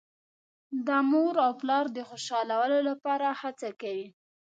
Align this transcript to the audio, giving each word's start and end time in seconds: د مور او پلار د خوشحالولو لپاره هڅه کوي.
د 0.87 0.89
مور 1.11 1.35
او 1.45 1.51
پلار 1.61 1.85
د 1.93 1.99
خوشحالولو 2.09 2.77
لپاره 2.89 3.27
هڅه 3.41 3.69
کوي. 3.81 4.07